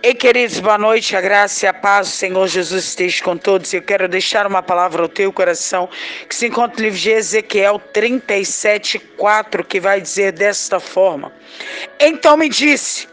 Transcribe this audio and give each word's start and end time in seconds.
Ei, 0.00 0.14
queridos, 0.14 0.60
boa 0.60 0.78
noite, 0.78 1.16
a 1.16 1.20
graça 1.20 1.66
e 1.66 1.68
a 1.68 1.74
paz 1.74 2.06
do 2.06 2.12
Senhor 2.12 2.46
Jesus 2.46 2.84
esteja 2.84 3.20
com 3.24 3.36
todos. 3.36 3.74
Eu 3.74 3.82
quero 3.82 4.06
deixar 4.06 4.46
uma 4.46 4.62
palavra 4.62 5.02
ao 5.02 5.08
teu 5.08 5.32
coração 5.32 5.88
que 6.28 6.36
se 6.36 6.46
encontra 6.46 6.76
no 6.76 6.84
livro 6.84 6.98
de 7.00 7.10
Ezequiel 7.10 7.80
37, 7.92 9.00
4, 9.00 9.64
que 9.64 9.80
vai 9.80 10.00
dizer 10.00 10.30
desta 10.30 10.78
forma: 10.78 11.32
Então 11.98 12.36
me 12.36 12.48
disse, 12.48 13.08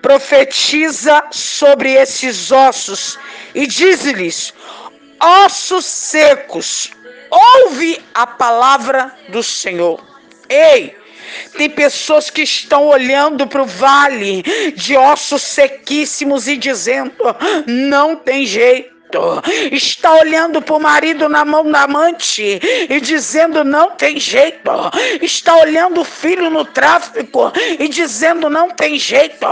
profetiza 0.00 1.24
sobre 1.32 1.94
esses 1.94 2.52
ossos 2.52 3.18
e 3.52 3.66
diz-lhes: 3.66 4.54
ossos 5.20 5.86
secos, 5.86 6.92
ouve 7.28 8.00
a 8.14 8.28
palavra 8.28 9.12
do 9.28 9.42
Senhor. 9.42 10.00
Ei, 10.48 10.96
tem 11.56 11.68
pessoas 11.68 12.30
que 12.30 12.42
estão 12.42 12.86
olhando 12.86 13.46
para 13.46 13.62
o 13.62 13.66
vale 13.66 14.42
de 14.74 14.96
ossos 14.96 15.42
sequíssimos 15.42 16.48
e 16.48 16.56
dizendo: 16.56 17.12
não 17.66 18.16
tem 18.16 18.46
jeito 18.46 18.97
está 19.72 20.12
olhando 20.14 20.60
para 20.60 20.74
o 20.74 20.80
marido 20.80 21.28
na 21.28 21.44
mão 21.44 21.70
da 21.70 21.82
amante 21.82 22.60
e 22.88 23.00
dizendo 23.00 23.64
não 23.64 23.92
tem 23.92 24.20
jeito, 24.20 24.70
está 25.22 25.56
olhando 25.56 26.02
o 26.02 26.04
filho 26.04 26.50
no 26.50 26.64
tráfico 26.64 27.50
e 27.78 27.88
dizendo 27.88 28.50
não 28.50 28.70
tem 28.70 28.98
jeito, 28.98 29.46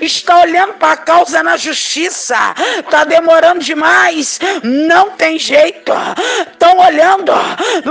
está 0.00 0.40
olhando 0.40 0.74
para 0.74 0.92
a 0.92 0.96
causa 0.96 1.42
na 1.42 1.56
justiça, 1.56 2.54
está 2.78 3.04
demorando 3.04 3.60
demais, 3.60 4.40
não 4.62 5.10
tem 5.10 5.38
jeito, 5.38 5.92
estão 6.50 6.78
olhando, 6.78 7.32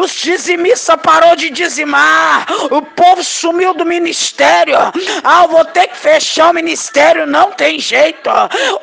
os 0.01 0.13
dizimistas 0.13 0.95
parou 1.03 1.35
de 1.35 1.49
dizimar, 1.49 2.47
o 2.71 2.81
povo 2.81 3.23
sumiu 3.23 3.73
do 3.73 3.85
ministério, 3.85 4.77
ah, 5.23 5.45
vou 5.45 5.65
ter 5.65 5.87
que 5.87 5.97
fechar 5.97 6.49
o 6.49 6.53
ministério, 6.53 7.27
não 7.27 7.51
tem 7.51 7.79
jeito, 7.79 8.29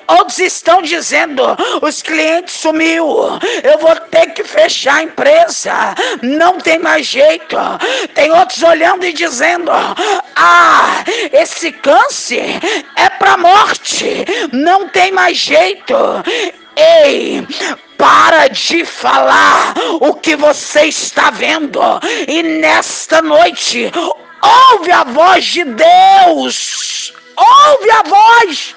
outros 0.06 0.38
estão 0.38 0.80
dizendo, 0.80 1.42
os 1.82 2.02
clientes 2.02 2.27
cliente 2.28 2.52
sumiu, 2.52 3.06
eu 3.62 3.78
vou 3.78 3.96
ter 4.10 4.26
que 4.32 4.44
fechar 4.44 4.96
a 4.96 5.02
empresa, 5.02 5.94
não 6.22 6.58
tem 6.58 6.78
mais 6.78 7.06
jeito. 7.06 7.56
Tem 8.14 8.30
outros 8.30 8.62
olhando 8.62 9.06
e 9.06 9.12
dizendo: 9.12 9.70
Ah, 10.36 11.04
esse 11.32 11.72
câncer 11.72 12.60
é 12.96 13.08
para 13.08 13.38
morte, 13.38 14.26
não 14.52 14.88
tem 14.88 15.10
mais 15.10 15.38
jeito. 15.38 15.94
Ei, 16.76 17.46
para 17.96 18.48
de 18.48 18.84
falar 18.84 19.74
o 20.00 20.14
que 20.14 20.36
você 20.36 20.84
está 20.84 21.30
vendo, 21.30 21.80
e 22.28 22.42
nesta 22.42 23.22
noite, 23.22 23.90
ouve 24.42 24.92
a 24.92 25.02
voz 25.02 25.44
de 25.46 25.64
Deus, 25.64 27.12
ouve 27.36 27.90
a 27.90 28.02
voz 28.02 28.74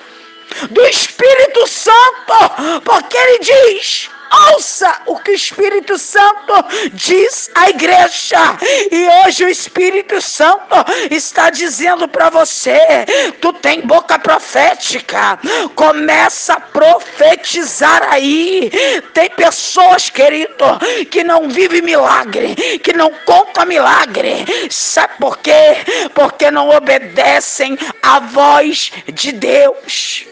do 0.69 0.85
Espírito 0.85 1.67
Santo, 1.67 2.81
porque 2.83 3.17
ele 3.17 3.39
diz: 3.39 4.09
ouça 4.53 5.01
o 5.05 5.17
que 5.17 5.31
o 5.31 5.35
Espírito 5.35 5.97
Santo 5.97 6.53
diz 6.93 7.49
à 7.55 7.69
igreja. 7.69 8.57
E 8.91 9.07
hoje 9.25 9.43
o 9.43 9.49
Espírito 9.49 10.21
Santo 10.21 10.75
está 11.09 11.49
dizendo 11.49 12.07
para 12.07 12.29
você: 12.29 13.05
tu 13.41 13.53
tem 13.53 13.81
boca 13.81 14.17
profética, 14.17 15.37
começa 15.75 16.53
a 16.53 16.59
profetizar 16.59 18.03
aí. 18.11 18.71
Tem 19.13 19.29
pessoas, 19.29 20.09
querido, 20.09 20.65
que 21.09 21.23
não 21.23 21.49
vivem 21.49 21.81
milagre, 21.81 22.55
que 22.79 22.93
não 22.93 23.11
conta 23.25 23.65
milagre. 23.65 24.45
Sabe 24.69 25.13
por 25.19 25.37
quê? 25.39 25.77
Porque 26.13 26.49
não 26.49 26.69
obedecem 26.69 27.77
à 28.01 28.19
voz 28.19 28.91
de 29.13 29.31
Deus. 29.31 30.30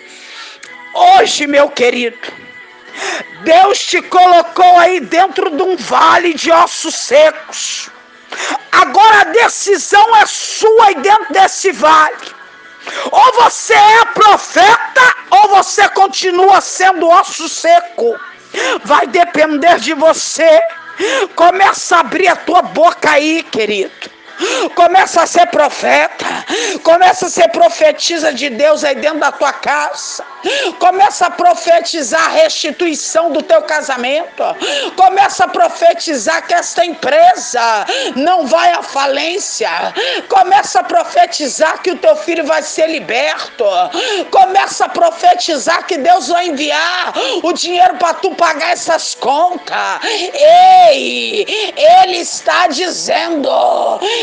Hoje, 0.93 1.45
meu 1.45 1.69
querido, 1.69 2.17
Deus 3.43 3.79
te 3.79 4.01
colocou 4.01 4.77
aí 4.79 4.99
dentro 4.99 5.49
de 5.49 5.61
um 5.61 5.75
vale 5.75 6.33
de 6.33 6.51
ossos 6.51 6.95
secos. 6.95 7.89
Agora 8.71 9.21
a 9.21 9.25
decisão 9.25 10.15
é 10.17 10.25
sua 10.25 10.87
aí 10.87 10.95
dentro 10.95 11.31
desse 11.31 11.71
vale. 11.71 12.39
Ou 13.11 13.33
você 13.33 13.73
é 13.73 14.05
profeta, 14.13 15.15
ou 15.29 15.49
você 15.49 15.87
continua 15.89 16.59
sendo 16.59 17.07
osso 17.07 17.47
seco. 17.47 18.19
Vai 18.83 19.05
depender 19.07 19.79
de 19.79 19.93
você. 19.93 20.59
Começa 21.35 21.97
a 21.97 21.99
abrir 21.99 22.27
a 22.27 22.35
tua 22.35 22.61
boca 22.61 23.11
aí, 23.11 23.43
querido. 23.43 24.18
Começa 24.75 25.23
a 25.23 25.27
ser 25.27 25.47
profeta. 25.47 26.25
Começa 26.83 27.25
a 27.25 27.29
ser 27.29 27.49
profetiza 27.49 28.33
de 28.33 28.49
Deus 28.49 28.83
aí 28.83 28.95
dentro 28.95 29.19
da 29.19 29.31
tua 29.31 29.53
casa. 29.53 30.23
Começa 30.79 31.27
a 31.27 31.31
profetizar 31.31 32.25
a 32.25 32.29
restituição 32.29 33.31
do 33.31 33.43
teu 33.43 33.61
casamento. 33.63 34.43
Começa 34.95 35.45
a 35.45 35.47
profetizar 35.47 36.45
que 36.47 36.53
esta 36.53 36.85
empresa 36.85 37.85
não 38.15 38.47
vai 38.47 38.71
à 38.71 38.81
falência. 38.81 39.69
Começa 40.29 40.79
a 40.79 40.83
profetizar 40.83 41.81
que 41.81 41.91
o 41.91 41.97
teu 41.97 42.15
filho 42.15 42.45
vai 42.45 42.61
ser 42.61 42.87
liberto. 42.87 43.65
Começa 44.31 44.85
a 44.85 44.89
profetizar 44.89 45.85
que 45.85 45.97
Deus 45.97 46.29
vai 46.29 46.47
enviar 46.47 47.13
o 47.43 47.51
dinheiro 47.51 47.95
para 47.95 48.13
tu 48.13 48.33
pagar 48.35 48.71
essas 48.71 49.15
contas. 49.15 49.99
Ei, 50.05 51.75
ele 51.75 52.17
está 52.17 52.67
dizendo 52.67 53.49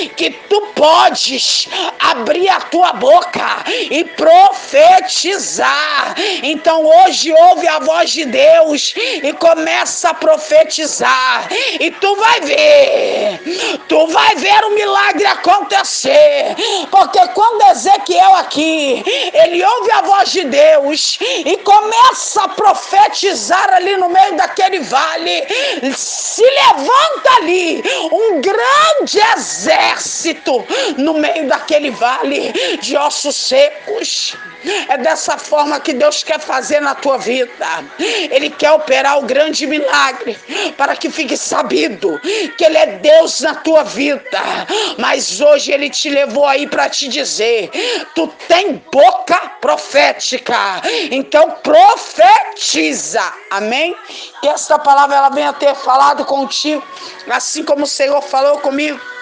que 0.08 0.30
tu 0.30 0.60
podes 0.74 1.68
abrir 1.98 2.48
a 2.48 2.60
tua 2.60 2.92
boca 2.92 3.64
e 3.90 4.04
profetizar. 4.04 6.14
Então 6.42 6.84
hoje 6.84 7.32
ouve 7.32 7.66
a 7.66 7.78
voz 7.78 8.10
de 8.10 8.26
Deus 8.26 8.94
e 8.96 9.32
começa 9.34 10.10
a 10.10 10.14
profetizar. 10.14 11.48
E 11.80 11.90
tu 11.90 12.14
vai 12.16 12.40
ver, 12.40 13.40
tu 13.88 14.06
vai 14.08 14.36
ver 14.36 14.64
o 14.64 14.74
milagre 14.74 15.26
acontecer. 15.26 16.54
Porque 16.90 17.26
quando 17.28 17.70
Ezequiel 17.70 18.36
aqui, 18.36 19.02
ele 19.32 19.64
ouve 19.64 19.92
a 19.92 20.02
voz 20.02 20.30
de 20.30 20.44
Deus 20.44 21.18
e 21.20 21.56
começa 21.58 22.44
a 22.44 22.48
profetizar 22.48 23.74
ali 23.74 23.96
no 23.96 24.08
meio 24.08 24.36
daquele 24.36 24.80
vale, 24.80 25.46
se 25.94 26.42
levanta 26.42 27.34
ali 27.38 27.82
um 28.12 28.40
grande 28.40 29.18
exército 29.36 29.95
exército 29.96 30.64
no 30.98 31.14
meio 31.14 31.48
daquele 31.48 31.90
vale 31.90 32.52
de 32.80 32.96
ossos 32.96 33.36
secos. 33.36 34.36
É 34.88 34.98
dessa 34.98 35.38
forma 35.38 35.78
que 35.78 35.92
Deus 35.92 36.24
quer 36.24 36.40
fazer 36.40 36.80
na 36.80 36.94
tua 36.94 37.18
vida. 37.18 37.84
Ele 37.98 38.50
quer 38.50 38.72
operar 38.72 39.18
o 39.18 39.22
grande 39.22 39.66
milagre 39.66 40.36
para 40.76 40.96
que 40.96 41.08
fique 41.08 41.36
sabido 41.36 42.20
que 42.56 42.64
Ele 42.64 42.76
é 42.76 42.86
Deus 42.86 43.40
na 43.40 43.54
tua 43.54 43.84
vida. 43.84 44.42
Mas 44.98 45.40
hoje 45.40 45.72
Ele 45.72 45.88
te 45.88 46.10
levou 46.10 46.46
aí 46.46 46.66
para 46.66 46.88
te 46.88 47.08
dizer: 47.08 47.70
tu 48.14 48.26
tem 48.48 48.82
boca 48.90 49.36
profética, 49.60 50.82
então 51.10 51.50
profetiza. 51.62 53.22
Amém? 53.50 53.94
Que 54.40 54.48
esta 54.48 54.78
palavra 54.78 55.16
ela 55.16 55.28
venha 55.28 55.52
ter 55.52 55.74
falado 55.76 56.24
contigo, 56.24 56.82
assim 57.30 57.62
como 57.62 57.84
o 57.84 57.88
Senhor 57.88 58.20
falou 58.20 58.58
comigo. 58.58 59.15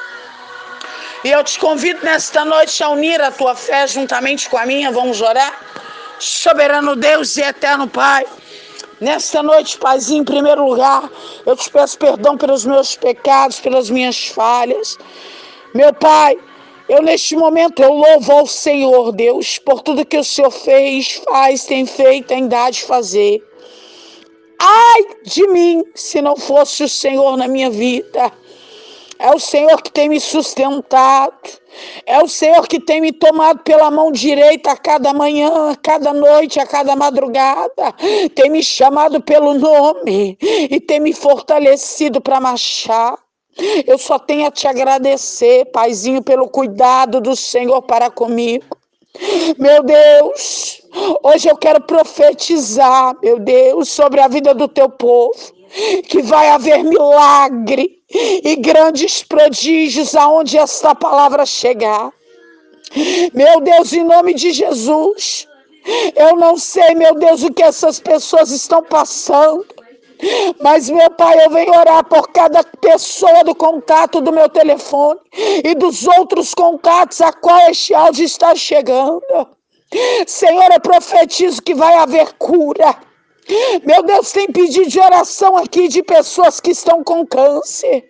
E 1.25 1.31
eu 1.31 1.43
te 1.43 1.59
convido 1.59 2.05
nesta 2.05 2.45
noite 2.45 2.85
a 2.85 2.91
unir 2.91 3.19
a 3.19 3.31
tua 3.31 3.55
fé 3.55 3.87
juntamente 3.87 4.47
com 4.51 4.59
a 4.59 4.67
minha. 4.67 4.93
Vamos 4.93 5.23
orar. 5.23 5.59
Soberano 6.19 6.95
Deus 6.95 7.39
e 7.39 7.41
eterno 7.41 7.89
Pai. 7.89 8.27
Nesta 9.01 9.43
noite, 9.43 9.79
Paizinho, 9.79 10.21
em 10.21 10.25
primeiro 10.25 10.67
lugar, 10.67 11.11
eu 11.47 11.57
te 11.57 11.71
peço 11.71 11.99
perdão 11.99 12.37
pelos 12.37 12.67
meus 12.67 12.95
pecados, 12.95 13.59
pelas 13.59 13.89
minhas 13.89 14.27
falhas. 14.27 14.99
Meu 15.75 15.95
Pai, 15.95 16.37
eu 16.91 17.03
neste 17.03 17.35
momento 17.35 17.83
eu 17.83 17.95
louvo 17.95 18.31
ao 18.31 18.47
Senhor, 18.47 19.11
Deus, 19.11 19.59
por 19.59 19.81
tudo 19.81 20.05
que 20.05 20.19
o 20.19 20.25
Senhor 20.25 20.51
fez, 20.51 21.23
faz, 21.25 21.65
tem 21.65 21.87
feito, 21.87 22.27
tem 22.27 22.47
dado 22.47 22.75
de 22.75 22.83
fazer. 22.83 23.43
Ai 24.61 25.05
de 25.25 25.49
mim, 25.49 25.85
se 25.95 26.21
não 26.21 26.37
fosse 26.37 26.85
o 26.85 26.89
Senhor 26.89 27.39
na 27.39 27.49
minha 27.49 27.71
vida. 27.71 28.31
É 29.25 29.35
o 29.35 29.39
Senhor 29.39 29.81
que 29.81 29.91
tem 29.91 30.07
me 30.07 30.21
sustentado. 30.21 31.33
É 32.05 32.23
o 32.23 32.29
Senhor 32.29 32.69
que 32.69 32.79
tem 32.79 33.01
me 33.01 33.11
tomado 33.11 33.61
pela 33.61 33.91
mão 33.91 34.13
direita 34.13 34.73
a 34.73 34.77
cada 34.77 35.15
manhã, 35.15 35.71
a 35.71 35.77
cada 35.77 36.13
noite, 36.13 36.61
a 36.61 36.67
cada 36.67 36.95
madrugada. 36.95 37.91
Tem 38.35 38.51
me 38.51 38.63
chamado 38.63 39.23
pelo 39.23 39.55
nome 39.55 40.37
e 40.43 40.79
tem 40.79 41.01
me 41.01 41.15
fortalecido 41.15 42.21
para 42.21 42.39
marchar. 42.39 43.19
Eu 43.87 43.97
só 43.97 44.19
tenho 44.19 44.47
a 44.47 44.51
te 44.51 44.69
agradecer, 44.69 45.65
Paizinho, 45.73 46.21
pelo 46.21 46.47
cuidado 46.47 47.19
do 47.19 47.35
Senhor 47.35 47.81
para 47.81 48.11
comigo. 48.11 48.77
Meu 49.57 49.83
Deus, 49.83 50.83
hoje 51.23 51.49
eu 51.49 51.57
quero 51.57 51.81
profetizar, 51.81 53.17
meu 53.23 53.39
Deus, 53.39 53.89
sobre 53.89 54.21
a 54.21 54.29
vida 54.29 54.53
do 54.53 54.69
teu 54.69 54.91
povo 54.91 55.55
que 56.09 56.23
vai 56.23 56.51
haver 56.51 56.85
milagre 56.85 58.04
e 58.15 58.57
grandes 58.57 59.23
prodígios 59.23 60.15
aonde 60.15 60.57
esta 60.57 60.95
palavra 60.95 61.45
chegar. 61.45 62.13
Meu 63.35 63.61
Deus, 63.61 63.93
em 63.93 64.05
nome 64.05 64.35
de 64.35 64.53
Jesus, 64.53 65.49
Eu 66.17 66.37
não 66.37 66.57
sei, 66.57 66.95
meu 66.95 67.15
Deus, 67.15 67.43
o 67.43 67.53
que 67.53 67.63
essas 67.63 68.01
pessoas 68.01 68.51
estão 68.51 68.83
passando. 68.83 69.67
Mas, 70.61 70.89
meu 70.89 71.11
Pai, 71.11 71.45
eu 71.45 71.51
venho 71.51 71.73
orar 71.73 72.05
por 72.05 72.29
cada 72.29 72.65
pessoa 72.65 73.45
do 73.45 73.55
contato 73.55 74.21
do 74.21 74.33
meu 74.33 74.49
telefone 74.49 75.21
e 75.63 75.75
dos 75.75 76.07
outros 76.07 76.55
contatos 76.55 77.21
a 77.21 77.33
qual 77.33 77.69
este 77.69 77.93
áudio 77.93 78.25
está 78.25 78.55
chegando. 78.55 79.23
Senhor, 80.27 80.73
eu 80.73 80.81
profetizo 80.81 81.61
que 81.61 81.75
vai 81.75 81.95
haver 81.97 82.33
cura. 82.35 82.97
Meu 83.85 84.03
Deus, 84.03 84.33
tem 84.33 84.47
pedido 84.47 84.89
de 84.89 84.99
oração 84.99 85.57
aqui 85.57 85.89
de 85.89 86.03
pessoas 86.03 86.61
que 86.61 86.71
estão 86.71 87.05
com 87.05 87.27
câncer. 87.27 88.09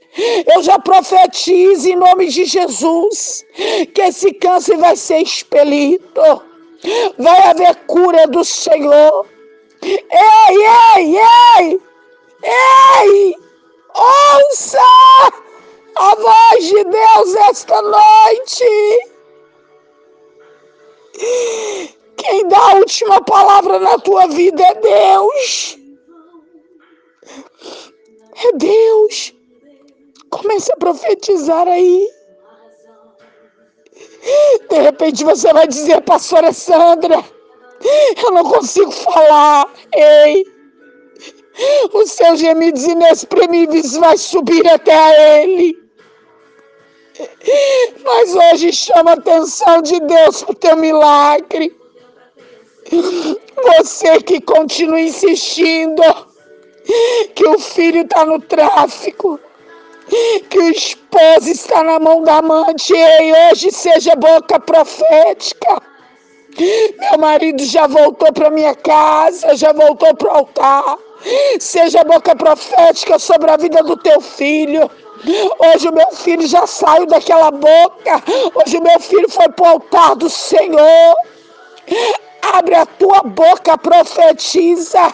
Eu 0.54 0.62
já 0.62 0.78
profetizo 0.78 1.88
em 1.88 1.96
nome 1.96 2.28
de 2.28 2.44
Jesus 2.44 3.44
que 3.92 4.00
esse 4.00 4.32
câncer 4.34 4.76
vai 4.76 4.96
ser 4.96 5.18
expelido. 5.18 6.42
Vai 7.18 7.42
haver 7.42 7.74
cura 7.86 8.26
do 8.28 8.44
Senhor. 8.44 9.26
Ei, 9.82 9.96
ei, 10.96 11.16
ei! 11.18 11.80
Ei! 12.44 13.34
Ouça 13.96 14.78
a 15.96 16.14
voz 16.14 16.64
de 16.64 16.84
Deus 16.84 17.34
esta 17.50 17.80
noite. 17.82 18.64
Quem 22.16 22.48
dá 22.48 22.58
a 22.58 22.74
última 22.74 23.22
palavra 23.22 23.78
na 23.78 23.98
tua 23.98 24.26
vida 24.28 24.62
é 24.62 24.74
Deus. 24.74 25.78
É 28.44 28.52
Deus. 28.56 29.34
Comece 30.30 30.72
a 30.72 30.76
profetizar 30.76 31.68
aí. 31.68 32.08
De 34.68 34.80
repente 34.80 35.24
você 35.24 35.52
vai 35.52 35.66
dizer, 35.66 36.00
pastora 36.02 36.52
Sandra, 36.52 37.22
eu 38.24 38.30
não 38.32 38.44
consigo 38.44 38.90
falar. 38.90 39.70
Ei, 39.92 40.44
os 41.92 42.10
seus 42.10 42.40
gemidos 42.40 42.84
inexprimíveis 42.84 43.96
vai 43.96 44.16
subir 44.16 44.66
até 44.68 44.94
a 44.94 45.42
Ele. 45.42 45.84
Mas 48.02 48.34
hoje 48.34 48.72
chama 48.72 49.12
a 49.12 49.14
atenção 49.14 49.82
de 49.82 50.00
Deus 50.00 50.42
para 50.42 50.52
o 50.52 50.56
teu 50.56 50.76
milagre. 50.76 51.83
Você 52.90 54.20
que 54.22 54.40
continua 54.40 55.00
insistindo 55.00 56.02
que 57.34 57.46
o 57.46 57.58
filho 57.58 58.02
está 58.02 58.24
no 58.24 58.40
tráfico, 58.40 59.40
que 60.50 60.58
o 60.58 60.70
esposo 60.70 61.50
está 61.50 61.82
na 61.82 61.98
mão 61.98 62.22
da 62.22 62.38
amante, 62.38 62.92
e 62.94 63.32
hoje 63.50 63.70
seja 63.70 64.14
boca 64.16 64.60
profética. 64.60 65.82
Meu 67.00 67.18
marido 67.18 67.64
já 67.64 67.86
voltou 67.86 68.32
para 68.32 68.50
minha 68.50 68.74
casa, 68.74 69.56
já 69.56 69.72
voltou 69.72 70.14
para 70.14 70.28
o 70.28 70.36
altar. 70.36 70.98
Seja 71.58 72.04
boca 72.04 72.36
profética 72.36 73.18
sobre 73.18 73.50
a 73.50 73.56
vida 73.56 73.82
do 73.82 73.96
teu 73.96 74.20
filho. 74.20 74.88
Hoje 75.58 75.88
o 75.88 75.92
meu 75.92 76.12
filho 76.12 76.46
já 76.46 76.66
saiu 76.66 77.06
daquela 77.06 77.50
boca. 77.50 78.22
Hoje 78.54 78.76
o 78.76 78.82
meu 78.82 79.00
filho 79.00 79.28
foi 79.28 79.48
para 79.48 79.64
o 79.64 79.68
altar 79.68 80.16
do 80.16 80.28
Senhor. 80.28 81.16
Abre 82.52 82.74
a 82.74 82.84
tua 82.84 83.22
boca, 83.22 83.78
profetiza 83.78 85.12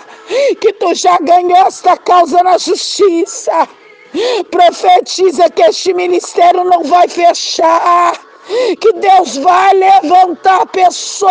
que 0.61 0.73
tu 0.75 0.95
já 0.95 1.17
ganhou 1.21 1.67
esta 1.67 1.97
causa 1.97 2.43
na 2.43 2.59
justiça. 2.59 3.69
Profetiza 4.51 5.49
que 5.51 5.63
este 5.63 5.95
ministério 5.95 6.65
não 6.65 6.83
vai 6.83 7.07
fechar, 7.09 8.19
que 8.81 8.93
Deus 8.95 9.37
vai 9.37 9.73
levantar 9.75 10.67
pessoas 10.67 11.31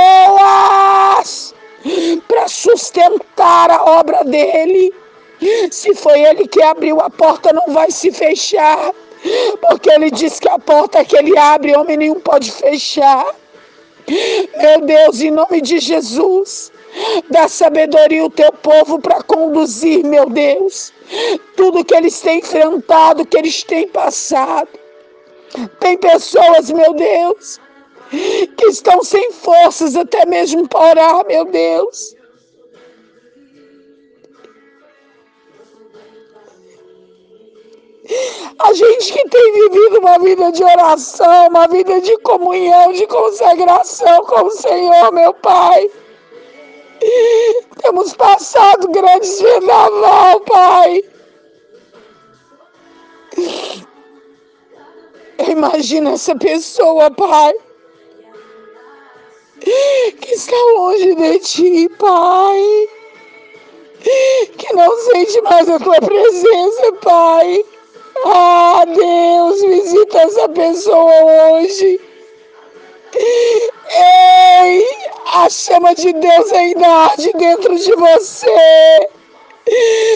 para 2.28 2.48
sustentar 2.48 3.70
a 3.70 3.84
obra 4.00 4.24
dele. 4.24 4.94
Se 5.72 5.94
foi 5.96 6.22
ele 6.22 6.48
que 6.48 6.62
abriu 6.62 7.02
a 7.02 7.10
porta, 7.10 7.52
não 7.54 7.74
vai 7.74 7.92
se 7.92 8.12
fechar, 8.12 8.94
porque 9.62 9.90
ele 9.90 10.12
diz 10.12 10.40
que 10.40 10.50
a 10.50 10.60
porta 10.60 11.04
que 11.04 11.18
ele 11.18 11.38
abre, 11.38 11.76
homem 11.76 11.98
nenhum 11.98 12.20
pode 12.20 12.52
fechar. 12.52 13.26
Meu 14.10 14.82
Deus, 14.82 15.22
em 15.22 15.32
nome 15.32 15.62
de 15.62 15.80
Jesus, 15.80 16.72
dá 17.30 17.48
sabedoria 17.48 18.24
ao 18.24 18.30
teu 18.30 18.52
povo 18.52 19.00
para 19.00 19.22
conduzir, 19.24 20.04
meu 20.04 20.28
Deus, 20.30 20.92
tudo 21.56 21.86
que 21.86 21.94
eles 21.94 22.20
têm 22.20 22.40
enfrentado, 22.40 23.26
que 23.26 23.38
eles 23.38 23.64
têm 23.64 23.88
passado. 23.88 24.70
Tem 25.80 25.98
pessoas, 25.98 26.72
meu 26.72 26.94
Deus, 26.94 27.60
que 28.10 28.66
estão 28.66 29.04
sem 29.04 29.32
forças 29.32 29.96
até 29.96 30.26
mesmo 30.26 30.68
para 30.68 30.90
orar, 30.90 31.26
meu 31.28 31.46
Deus. 31.46 32.16
A 38.58 38.74
gente 38.74 39.14
que 39.14 39.30
tem 39.30 39.39
vivido 39.52 40.00
uma 40.00 40.18
vida 40.20 40.52
de 40.52 40.64
oração, 40.64 41.48
uma 41.48 41.68
vida 41.68 42.02
de 42.02 42.18
comunhão, 42.20 42.92
de 42.94 43.06
consagração 43.08 44.24
com 44.26 44.46
o 44.46 44.52
Senhor, 44.52 45.12
meu 45.12 45.34
Pai. 45.34 45.90
Temos 47.82 48.14
passado 48.14 48.88
grandes 48.90 49.42
vendaval, 49.42 50.42
Pai. 50.42 51.04
Imagina 55.48 56.12
essa 56.12 56.36
pessoa, 56.36 57.10
Pai, 57.12 57.54
que 59.62 60.34
está 60.34 60.56
longe 60.76 61.16
de 61.16 61.40
Ti, 61.40 61.90
Pai, 61.98 62.90
que 64.58 64.74
não 64.74 64.98
sente 64.98 65.42
mais 65.42 65.70
a 65.70 65.80
Tua 65.80 66.00
presença, 66.02 66.94
Pai. 67.02 67.64
Ah, 68.26 68.84
Deus, 68.86 69.62
visita 69.62 70.20
essa 70.20 70.50
pessoa 70.50 71.12
hoje. 71.54 72.00
Ei, 73.92 74.86
a 75.34 75.50
chama 75.50 75.96
de 75.96 76.14
Deus 76.14 76.52
ainda 76.52 76.88
arde 76.88 77.32
dentro 77.34 77.76
de 77.76 77.96
você. 77.96 79.10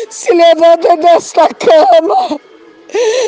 Se 0.09 0.33
levanta 0.33 0.97
desta 0.97 1.47
cama. 1.53 2.39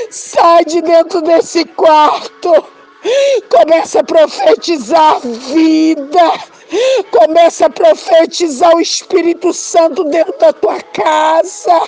Sai 0.09 0.65
de 0.65 0.81
dentro 0.81 1.21
desse 1.21 1.65
quarto. 1.65 2.51
Começa 3.49 4.01
a 4.01 4.03
profetizar 4.03 5.19
vida. 5.21 6.31
Começa 7.11 7.67
a 7.67 7.69
profetizar 7.69 8.75
o 8.75 8.81
Espírito 8.81 9.53
Santo 9.53 10.03
dentro 10.05 10.37
da 10.39 10.51
tua 10.51 10.81
casa, 10.81 11.81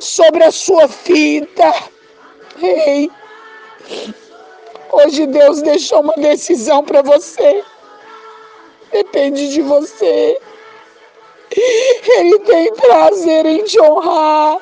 sobre 0.00 0.44
a 0.44 0.50
sua 0.50 0.86
vida. 0.86 1.74
Ei, 2.62 3.10
hoje 4.92 5.26
Deus 5.26 5.62
deixou 5.62 6.00
uma 6.00 6.14
decisão 6.14 6.84
para 6.84 7.02
você. 7.02 7.62
Depende 8.92 9.50
de 9.52 9.62
você. 9.62 10.38
Ele 11.50 12.38
tem 12.40 12.72
prazer 12.74 13.46
em 13.46 13.64
te 13.64 13.80
honrar. 13.80 14.58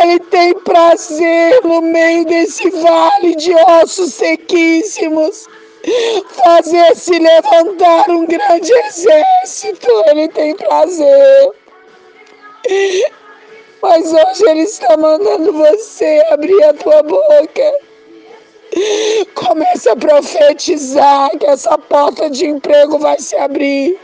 Ele 0.00 0.18
tem 0.30 0.54
prazer 0.60 1.60
no 1.64 1.80
meio 1.80 2.24
desse 2.26 2.68
vale 2.70 3.34
de 3.36 3.54
ossos 3.54 4.12
sequíssimos. 4.14 5.48
Fazer 6.44 6.94
se 6.96 7.18
levantar 7.18 8.10
um 8.10 8.26
grande 8.26 8.72
exército. 8.72 9.88
Ele 10.10 10.28
tem 10.28 10.54
prazer. 10.56 11.52
Mas 13.82 14.12
hoje 14.12 14.48
Ele 14.48 14.62
está 14.62 14.96
mandando 14.96 15.52
você 15.52 16.24
abrir 16.30 16.62
a 16.64 16.72
tua 16.72 17.02
boca. 17.02 17.72
Começa 19.34 19.92
a 19.92 19.96
profetizar 19.96 21.30
que 21.36 21.46
essa 21.46 21.76
porta 21.76 22.30
de 22.30 22.46
emprego 22.46 22.98
vai 22.98 23.18
se 23.18 23.36
abrir. 23.36 23.98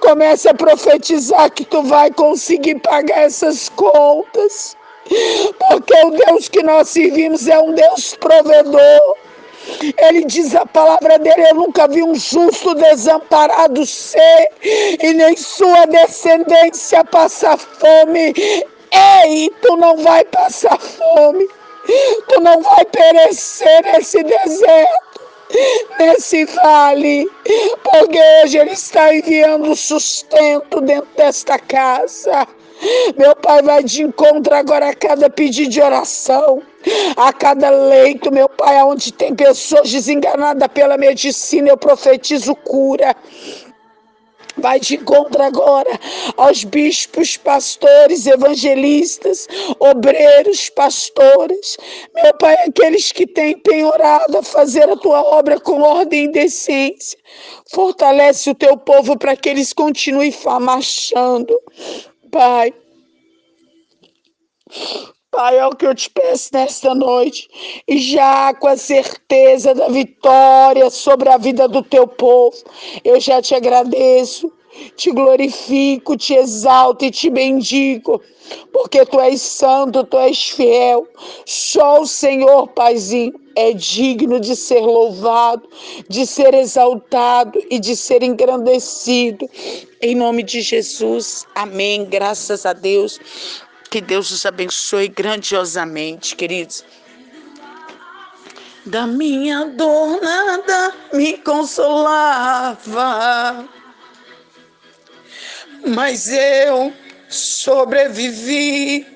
Começa 0.00 0.50
a 0.50 0.54
profetizar 0.54 1.50
que 1.50 1.64
tu 1.64 1.82
vai 1.82 2.10
conseguir 2.12 2.76
pagar 2.76 3.22
essas 3.22 3.68
contas. 3.68 4.76
Porque 5.58 5.94
o 6.06 6.10
Deus 6.10 6.48
que 6.48 6.62
nós 6.62 6.88
servimos 6.88 7.48
é 7.48 7.58
um 7.58 7.74
Deus 7.74 8.14
provedor. 8.14 9.16
Ele 9.98 10.24
diz 10.24 10.54
a 10.54 10.64
palavra 10.66 11.18
dele: 11.18 11.50
Eu 11.50 11.54
nunca 11.54 11.86
vi 11.86 12.02
um 12.02 12.14
justo 12.14 12.74
desamparado 12.74 13.84
ser, 13.84 14.48
e 14.62 15.12
nem 15.14 15.36
sua 15.36 15.86
descendência 15.86 17.04
passar 17.04 17.58
fome. 17.58 18.32
Ei, 18.90 19.50
tu 19.60 19.76
não 19.76 19.96
vai 19.98 20.24
passar 20.24 20.78
fome, 20.78 21.46
tu 22.28 22.40
não 22.40 22.62
vai 22.62 22.84
perecer 22.86 23.82
nesse 23.92 24.22
deserto, 24.22 25.20
nesse 25.98 26.44
vale, 26.46 27.30
porque 27.82 28.18
hoje 28.42 28.58
Ele 28.58 28.72
está 28.72 29.14
enviando 29.14 29.76
sustento 29.76 30.80
dentro 30.80 31.08
desta 31.16 31.58
casa. 31.58 32.46
Meu 33.16 33.34
Pai 33.36 33.60
vai 33.60 33.82
de 33.82 34.04
encontro 34.04 34.54
agora 34.54 34.90
a 34.90 34.94
cada 34.94 35.28
pedido 35.28 35.70
de 35.70 35.82
oração, 35.82 36.62
a 37.16 37.32
cada 37.32 37.70
leito, 37.70 38.32
meu 38.32 38.48
Pai, 38.48 38.82
onde 38.82 39.12
tem 39.12 39.34
pessoas 39.34 39.90
desenganadas 39.90 40.68
pela 40.68 40.96
medicina, 40.96 41.68
eu 41.68 41.76
profetizo 41.76 42.54
cura. 42.54 43.14
Vai 44.56 44.80
de 44.80 44.96
encontro 44.96 45.40
agora 45.40 45.88
aos 46.36 46.64
bispos, 46.64 47.36
pastores, 47.36 48.26
evangelistas, 48.26 49.46
obreiros, 49.78 50.68
pastores. 50.70 51.76
Meu 52.14 52.34
Pai, 52.34 52.54
aqueles 52.66 53.12
que 53.12 53.24
têm 53.24 53.56
penhorado 53.58 54.38
a 54.38 54.42
fazer 54.42 54.90
a 54.90 54.96
tua 54.96 55.20
obra 55.20 55.60
com 55.60 55.80
ordem 55.80 56.24
e 56.24 56.32
decência. 56.32 57.18
Fortalece 57.72 58.50
o 58.50 58.54
teu 58.54 58.76
povo 58.76 59.16
para 59.16 59.36
que 59.36 59.48
eles 59.48 59.72
continuem 59.72 60.34
marchando. 60.60 61.56
Pai, 62.30 62.74
Pai, 65.38 65.56
é 65.56 65.64
o 65.64 65.70
que 65.70 65.86
eu 65.86 65.94
te 65.94 66.10
peço 66.10 66.50
nesta 66.52 66.92
noite, 66.96 67.48
e 67.86 67.96
já 67.96 68.52
com 68.54 68.66
a 68.66 68.76
certeza 68.76 69.72
da 69.72 69.86
vitória 69.86 70.90
sobre 70.90 71.28
a 71.28 71.36
vida 71.36 71.68
do 71.68 71.80
teu 71.80 72.08
povo, 72.08 72.56
eu 73.04 73.20
já 73.20 73.40
te 73.40 73.54
agradeço, 73.54 74.52
te 74.96 75.12
glorifico, 75.12 76.16
te 76.16 76.34
exalto 76.34 77.04
e 77.04 77.12
te 77.12 77.30
bendigo, 77.30 78.20
porque 78.72 79.06
tu 79.06 79.20
és 79.20 79.40
santo, 79.40 80.02
tu 80.02 80.18
és 80.18 80.50
fiel. 80.50 81.06
Só 81.46 82.00
o 82.00 82.06
Senhor, 82.06 82.66
Paizinho, 82.70 83.32
é 83.54 83.72
digno 83.72 84.40
de 84.40 84.56
ser 84.56 84.80
louvado, 84.80 85.68
de 86.08 86.26
ser 86.26 86.52
exaltado 86.52 87.62
e 87.70 87.78
de 87.78 87.94
ser 87.94 88.24
engrandecido. 88.24 89.48
Em 90.02 90.16
nome 90.16 90.42
de 90.42 90.62
Jesus, 90.62 91.46
amém. 91.54 92.04
Graças 92.04 92.66
a 92.66 92.72
Deus. 92.72 93.20
Que 93.90 94.00
Deus 94.00 94.30
os 94.30 94.44
abençoe 94.44 95.08
grandiosamente, 95.08 96.36
queridos. 96.36 96.84
Da 98.84 99.06
minha 99.06 99.64
dor 99.66 100.20
nada 100.20 100.94
me 101.12 101.38
consolava, 101.38 102.78
mas 105.86 106.28
eu 106.30 106.92
sobrevivi 107.28 109.06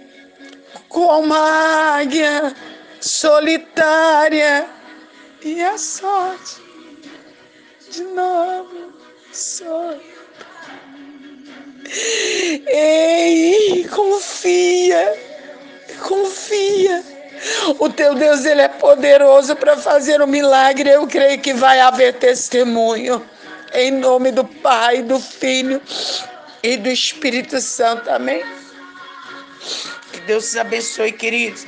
como 0.89 1.33
águia 1.33 2.55
solitária 3.01 4.69
e 5.43 5.63
a 5.63 5.79
sorte 5.79 6.63
de 7.91 8.05
novo 8.05 8.93
sorte. 9.33 10.12
O 17.83 17.91
teu 17.91 18.15
Deus, 18.15 18.45
ele 18.45 18.61
é 18.61 18.69
poderoso 18.69 19.57
para 19.57 19.77
fazer 19.77 20.23
um 20.23 20.27
milagre. 20.29 20.89
Eu 20.89 21.05
creio 21.05 21.41
que 21.41 21.53
vai 21.53 21.81
haver 21.81 22.15
testemunho. 22.15 23.21
Em 23.75 23.91
nome 23.91 24.31
do 24.31 24.45
Pai, 24.45 25.03
do 25.03 25.19
Filho 25.19 25.83
e 26.63 26.77
do 26.77 26.89
Espírito 26.89 27.61
Santo. 27.61 28.09
Amém. 28.09 28.45
Que 30.13 30.21
Deus 30.21 30.51
os 30.51 30.57
abençoe, 30.57 31.11
queridos. 31.11 31.67